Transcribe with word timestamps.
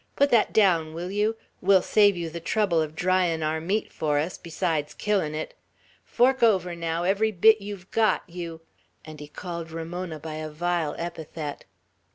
Put 0.15 0.31
that 0.31 0.51
down, 0.51 0.95
will 0.95 1.11
you? 1.11 1.35
We'll 1.61 1.83
save 1.83 2.17
you 2.17 2.31
the 2.31 2.39
trouble 2.39 2.81
of 2.81 2.95
dryin' 2.95 3.43
our 3.43 3.61
meat 3.61 3.93
for 3.93 4.17
us, 4.17 4.35
besides 4.35 4.95
killin' 4.95 5.35
it! 5.35 5.53
Fork 6.03 6.41
over, 6.41 6.75
now, 6.75 7.03
every 7.03 7.31
bit 7.31 7.61
you've 7.61 7.91
got, 7.91 8.23
you" 8.27 8.61
And 9.05 9.19
he 9.19 9.27
called 9.27 9.69
Ramona 9.69 10.17
by 10.19 10.37
a 10.37 10.49
vile 10.49 10.95
epithet. 10.97 11.65